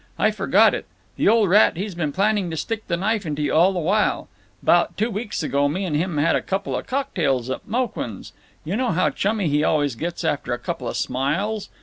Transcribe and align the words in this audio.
I 0.17 0.31
forgot 0.31 0.73
it. 0.73 0.87
The 1.15 1.27
old 1.27 1.47
rat, 1.51 1.77
he's 1.77 1.93
been 1.93 2.11
planning 2.11 2.49
to 2.49 2.57
stick 2.57 2.87
the 2.87 2.97
knife 2.97 3.23
into 3.23 3.43
you 3.43 3.53
all 3.53 3.71
the 3.71 3.77
while. 3.77 4.29
'Bout 4.63 4.97
two 4.97 5.11
weeks 5.11 5.43
ago 5.43 5.67
me 5.67 5.85
and 5.85 5.95
him 5.95 6.17
had 6.17 6.35
a 6.35 6.41
couple 6.41 6.75
of 6.75 6.87
cocktails 6.87 7.51
at 7.51 7.67
Mouquin's. 7.67 8.33
You 8.65 8.75
know 8.77 8.93
how 8.93 9.11
chummy 9.11 9.47
he 9.47 9.63
always 9.63 9.93
gets 9.93 10.23
after 10.23 10.53
a 10.53 10.57
couple 10.57 10.87
of 10.87 10.97
smiles. 10.97 11.69